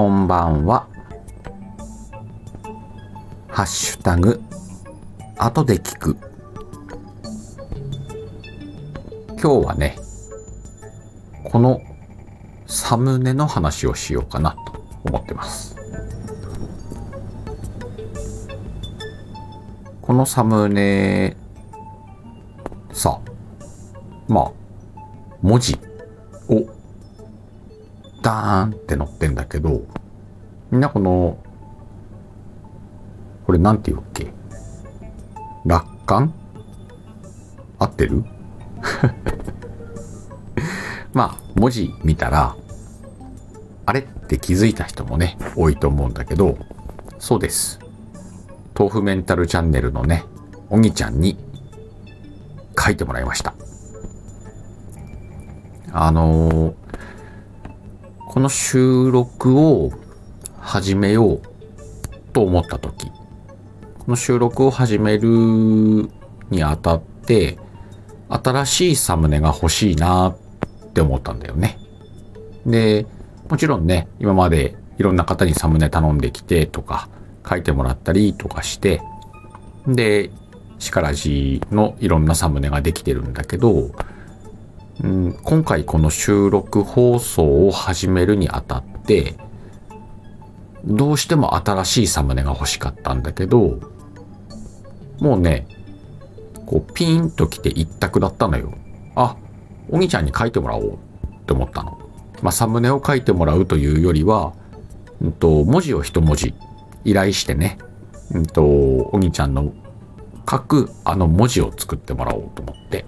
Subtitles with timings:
[0.00, 0.88] こんばんは。
[3.48, 4.40] ハッシュタグ、
[5.36, 6.16] 後で聞く。
[9.32, 9.98] 今日はね、
[11.44, 11.82] この
[12.66, 15.76] サムネの話をしようかなと思ってます。
[20.00, 21.36] このサムネ、
[22.94, 23.20] さ、
[24.28, 24.52] まあ、
[25.42, 25.78] 文字
[28.22, 29.82] ダーンって載ってんだけど、
[30.70, 31.38] みんなこの、
[33.46, 34.32] これなんて言うっけ？
[35.64, 36.32] 楽観？
[37.78, 38.24] 合ってる？
[41.12, 42.54] まあ、文字見たら、
[43.86, 46.56] あれって気づいた人もね、多いと思うんだけど、
[47.18, 47.80] そうです。
[48.78, 50.24] 豆腐メンタルチャンネルのね、
[50.68, 51.36] おぎちゃんに
[52.78, 53.54] 書いてもらいました。
[55.92, 56.79] あのー
[58.30, 59.90] この収録を
[60.60, 61.42] 始めよう
[62.32, 66.08] と思った時、この収録を始める
[66.48, 67.58] にあたって、
[68.28, 70.36] 新しいサムネが欲しいなっ
[70.92, 71.76] て思ったんだよね。
[72.64, 73.04] で、
[73.48, 77.08] もちろんね、今までいろんな方にサムネ頼んできてとか、
[77.44, 79.02] 書いてもらったりとかして、
[79.88, 80.30] で、
[80.78, 83.90] シカラジのいろんなサムネができてるんだけど、
[85.02, 89.34] うん、今回この収録放送を始めるにあたって、
[90.84, 93.78] どうしても新しいサムネが欲しかったんだけど、
[95.18, 95.66] もうね、
[96.66, 98.74] こうピーンと来て一択だったのよ。
[99.14, 99.36] あ、
[99.88, 100.96] おぎちゃんに書いてもらおうっ
[101.46, 101.98] て思ったの。
[102.42, 104.52] まあ、サムネを書いてもらうというよりは、
[105.20, 106.54] うんと、文字を一文字
[107.04, 107.78] 依頼してね、
[108.32, 109.72] うんと、おぎちゃんの
[110.48, 113.04] 書くあの文字を作ってもらおうと思って。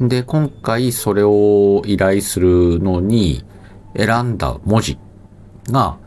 [0.00, 3.44] で、今回それを依頼するのに
[3.94, 4.98] 選んだ文字
[5.70, 5.98] が、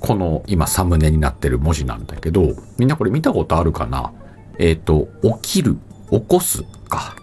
[0.00, 4.12] この今サムネになってる文字なんだけど、みんなこれ見たことあるかな？
[4.58, 5.08] えっ、と、
[5.42, 5.78] 起きる、
[6.10, 7.16] 起こすか？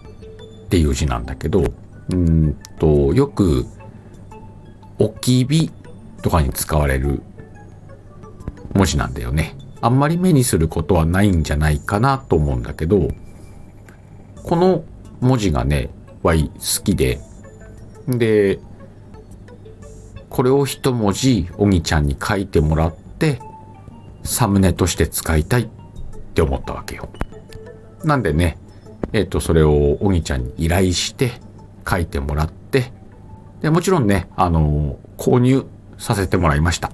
[0.64, 1.62] っていう字なんだけど、
[2.10, 3.64] うんと、よく、
[5.20, 5.70] 起き火
[6.22, 7.22] とかに使われる
[8.74, 9.56] 文字なんだよね。
[9.80, 13.10] あんまり目にすることはないんじゃないかなと思うんだけど、
[14.42, 14.82] この
[15.20, 15.90] 文字がね、
[16.22, 17.20] わい好きで、
[18.06, 18.58] で、
[20.28, 23.40] これを一文字、おぎちゃんに書いてもらって、
[24.22, 25.68] サムネとして使いたいっ
[26.34, 27.08] て思ったわけよ。
[28.04, 28.58] なんでね、
[29.12, 31.32] えっ、と、それをおぎちゃんに依頼して、
[31.88, 32.92] 書いてもらって、
[33.62, 35.64] で、もちろんね、あの購入
[35.96, 36.92] させてもらいました。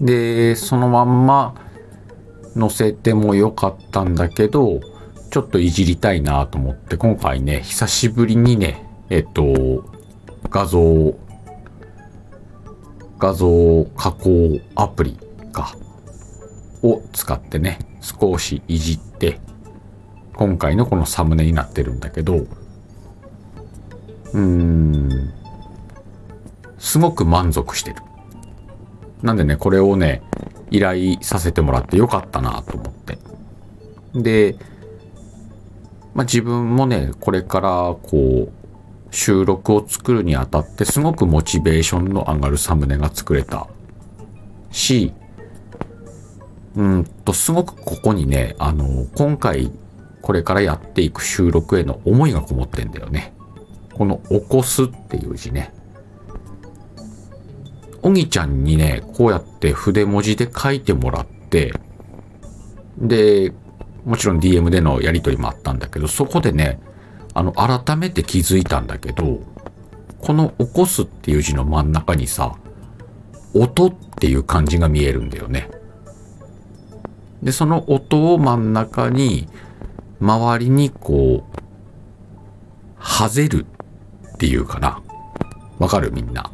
[0.00, 1.54] で、そのまんま
[2.56, 4.80] 載せてもよかったんだけど、
[5.30, 9.84] ちょっといじりたいなと思って、今回ね、久しぶりにね、えっと、
[10.50, 11.14] 画像、
[13.18, 15.18] 画像加工アプリ
[15.52, 15.74] か、
[16.82, 19.40] を使ってね、少しいじって、
[20.34, 25.32] 今回のこのサムネになってるんだけど、うーん、
[26.78, 27.96] すごく満足してる。
[29.22, 30.22] なんでね、これをね、
[30.70, 33.18] 依頼させてもらってよかったなと思って。
[34.14, 34.56] で、
[36.18, 37.70] まあ、自分もね、これから
[38.02, 38.52] こう、
[39.14, 43.68] 収録を作るにあたってすごくモチベーションの上がるサムネが作れた
[44.72, 45.12] し、
[46.74, 49.70] うんと、すごくここにね、あの、今回
[50.20, 53.32] これからやっていく収録への思いがこもってんだよね。
[53.94, 55.72] この起こすっていう字ね。
[58.02, 61.72] おぎちゃんにね、こうやって筆文字で書いてもらって、
[62.98, 63.52] で、
[64.08, 66.80] もちろん DM でのやりとりもあったんだけど、そこでね、
[67.34, 69.40] あの、改めて気づいたんだけど、
[70.18, 72.56] この起こすっていう字の真ん中にさ、
[73.52, 75.68] 音っていう漢字が見えるんだよね。
[77.42, 79.46] で、その音を真ん中に、
[80.20, 81.58] 周りにこう、
[82.96, 83.66] はぜる
[84.34, 85.02] っていうかな。
[85.78, 86.10] わかる？
[86.12, 86.50] みんな。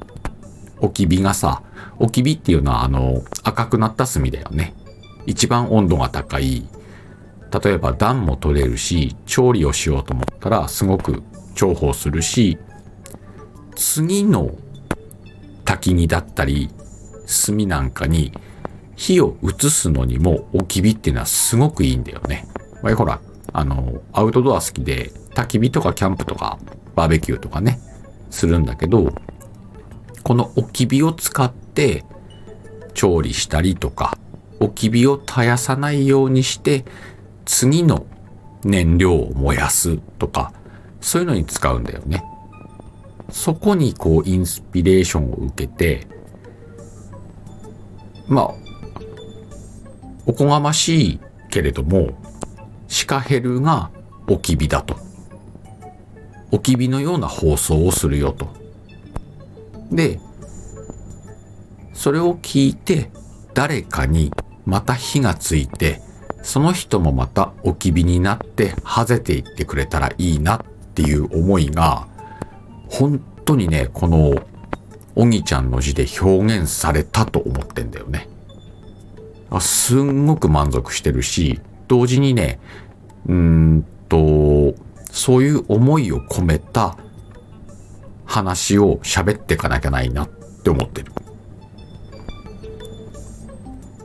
[0.81, 1.63] 置き火がさ、
[2.01, 4.75] 置き火っていうのはあの、赤くなった炭だよね。
[5.25, 6.67] 一番温度が高い。
[7.63, 11.23] 例えば暖も取れるし、調理をしようと思ったらすごく
[11.55, 12.59] 重宝するし、
[13.77, 14.57] 次の
[15.65, 16.71] 焚き火だったり、
[17.47, 18.33] 炭なんかに
[18.97, 22.47] 火を移すのにも置き火っていうのはすごくいいんだよね。
[22.83, 23.21] まあ、ほら、
[23.53, 26.59] あの、アウトドア好きで焚き火とかキャンプとか
[26.97, 27.79] バーベキューとかね、
[28.31, 29.13] するんだけど、
[30.25, 32.05] この置き火を使って
[32.95, 34.19] 調理したりとか、
[34.61, 36.85] 置き火を絶やさないようにして、
[37.45, 38.07] 次の
[38.65, 40.53] 燃料を燃やすとか、
[41.01, 42.25] そういうのに使うんだよね。
[43.31, 46.07] そこにこうインスピレーションを受けて
[48.29, 48.55] まあ
[50.27, 51.21] おこがましい
[51.51, 52.11] けれども
[52.89, 53.91] シカヘルが
[54.29, 54.97] おきびだと
[56.51, 58.49] おきびのような放送をするよと
[59.91, 60.21] で
[61.93, 63.11] それを聞いて
[63.53, 64.31] 誰かに
[64.65, 66.01] また火がついて
[66.45, 70.61] その人もまたおきびになってはぜていってくれたらいいなっ
[70.95, 72.07] ていう思いが
[72.89, 74.35] 本当にねこの
[75.17, 78.29] おぎちゃんの字で表現されたと思ってんだよね。
[79.51, 82.61] あすんごく満足してるし同時にね
[83.27, 84.75] うーんと
[85.11, 86.97] そういう思いを込めた
[88.27, 91.13] 話を喋っていかなきゃないなって思ってる。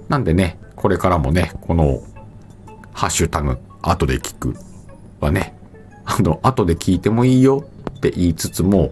[0.08, 2.02] なんでね、これからもね、この
[3.00, 4.56] ハッシュタグ、後で聞く
[5.22, 5.56] はね、
[6.04, 8.92] あの、後で聞いてもいいよって言いつつも、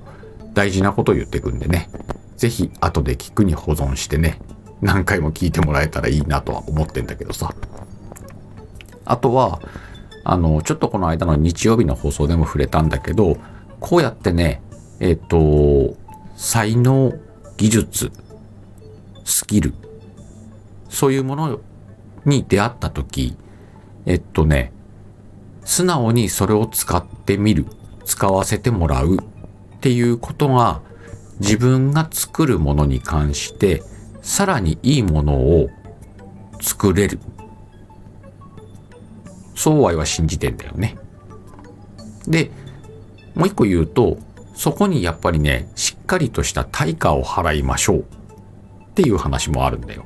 [0.53, 1.89] 大事なこと言ってくんでね、
[2.37, 4.39] ぜひ後で聞くに保存してね、
[4.79, 7.53] 何回も聞いてもらえたらいいなとは思ってんだけどさ。
[9.03, 9.59] あとは、
[10.23, 13.35] あの、ちょっとこの間の日曜日の放送でも触れたんだけど、
[13.81, 14.61] こうやってね、
[15.01, 15.97] えっ、と、
[16.37, 17.11] 才能、
[17.57, 18.13] 技術、
[19.25, 19.73] スキル、
[20.87, 21.59] そういうもの
[22.23, 23.35] に出会った時
[24.07, 24.71] えっとね
[25.63, 27.65] 素直にそれを使ってみる。
[28.05, 29.17] 使わせてもらう。
[29.17, 30.81] っていうことが
[31.39, 33.83] 自分が作るものに関して
[34.21, 35.69] さらにいいものを
[36.61, 37.19] 作れる。
[39.55, 40.97] そうは信じてんだよね。
[42.27, 42.49] で
[43.35, 44.17] もう一個言うと
[44.55, 47.99] そこにやっぱりねしっかりとした対価を払いましょう。
[47.99, 48.03] っ
[48.95, 50.05] ていう話もあるんだよ。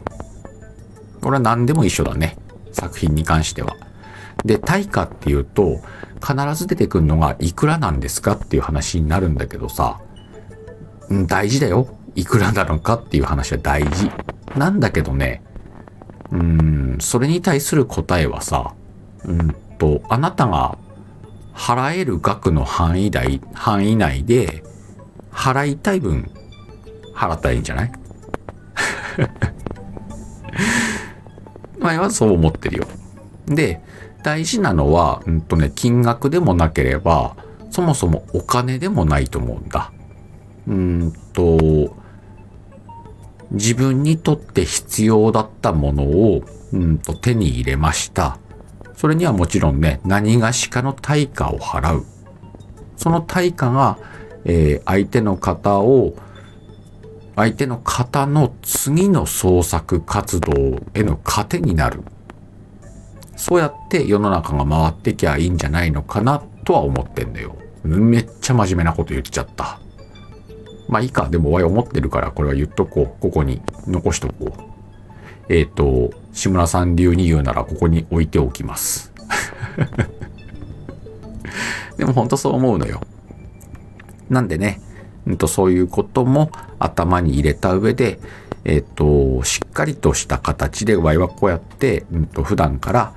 [1.21, 2.35] これは何でも一緒だね。
[2.71, 3.77] 作品に関しては。
[4.45, 5.79] で、対価っていうと、
[6.25, 9.99] 必ず出てくるのがいくらなんですかっていう話になるんだけどさ、
[11.09, 11.87] うん、大事だよ。
[12.15, 14.11] いくらなのかっていう話は大事。
[14.55, 15.43] なんだけどね、
[16.31, 18.73] うん、それに対する答えはさ、
[19.25, 20.77] うんと、あなたが
[21.53, 24.63] 払える額の範囲内、範囲内で、
[25.31, 26.29] 払いたい分、
[27.15, 27.91] 払ったらいいんじゃない？
[31.79, 32.87] 前はそう思ってるよ。
[33.55, 33.81] で、
[34.23, 37.35] 大事なのは、うんとね、金額でもなければ、
[37.69, 39.91] そもそもお金でもないと思うんだ。
[40.67, 41.95] うんと、
[43.51, 46.43] 自分にとって必要だったものを、
[46.73, 48.37] うんと手に入れました。
[48.95, 52.05] それにはもちろんね、何がしかの対価を払う。
[52.95, 53.97] その対価が、
[54.45, 56.15] えー、相手の方を
[57.35, 62.03] 相手の方の次の創作活動への糧になる。
[63.41, 67.57] そうやって世の中が回ってきゃいいんじゃないのかなとは思ってんだよ。
[67.83, 69.79] めっちゃ真面目なこと言っちゃった。
[70.87, 71.27] まあいいか。
[71.27, 73.19] でもわい思ってるからこれは言っとこう。
[73.19, 74.53] ここに残しとこ
[75.49, 75.51] う。
[75.51, 79.11] えっ、ー、と、志村さん流に言うならここに置いておきます。
[81.97, 83.01] でも本当そう思うのよ。
[84.29, 84.81] なんでね、
[85.25, 88.19] うんと、そういうことも頭に入れた上で、
[88.65, 93.13] えっ、と、しっかりとした形で、ワイはこうやって、うんと、普段から、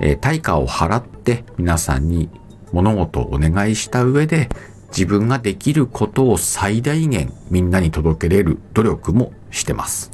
[0.00, 2.30] えー、対価を払って皆さんに
[2.72, 4.48] 物事をお願いした上で、
[4.90, 10.10] 自分ができることを最大限みんなに届けれる努力もしてます。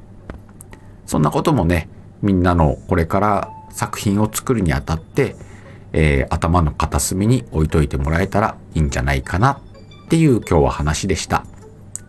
[1.06, 1.88] そんなこともね、
[2.22, 5.36] みんなのこれから作品を作るにあたって、
[5.92, 9.60] えー、頭の片隅に置いといてもらえたらいいんじゃないかな
[10.04, 11.44] っていう今日は話でした。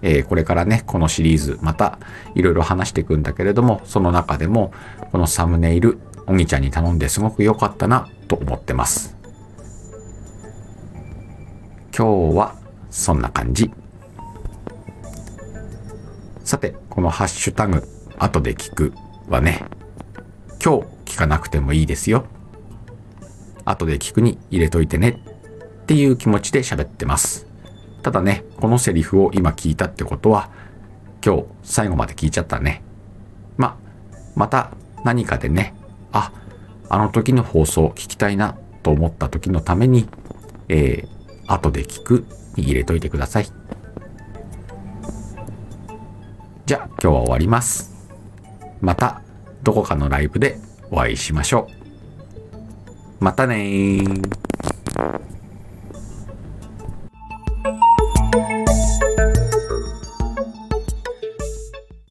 [0.01, 1.99] えー、これからね、このシリーズ、また
[2.35, 4.71] いろいろ話していくんだけれども、その中でも、
[5.11, 9.15] このサムネイル、おぎちゃんに頼んですごく良かったなと思ってます。
[11.95, 12.55] 今日は
[12.89, 13.71] そんな感じ。
[16.43, 17.83] さて、このハッシュタグ、
[18.17, 18.93] 後で聞く
[19.29, 19.63] はね、
[20.63, 22.25] 今日聞かなくてもいいですよ。
[23.63, 25.21] 後で聞くに入れといてね
[25.83, 27.47] っていう気持ちで喋ってます。
[28.01, 30.49] ただね、このセリフを今聞いたってことは、
[31.25, 32.83] 今日最後まで聞いちゃったね。
[33.57, 33.77] ま、
[34.35, 34.71] また
[35.03, 35.73] 何かでね、
[36.11, 36.31] あ、
[36.89, 40.07] あの時の放送聞きたいなと思った時のために、
[40.69, 41.07] えー、
[41.47, 43.47] 後で聞くに入れといてください。
[46.65, 47.93] じゃあ今日は終わります。
[48.81, 49.21] また
[49.63, 50.59] どこかのライブで
[50.91, 51.67] お会いしましょ
[53.21, 53.23] う。
[53.23, 54.05] またね